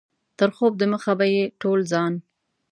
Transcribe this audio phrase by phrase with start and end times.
[0.37, 2.13] تر خوب دمخه به یې ټول ځان.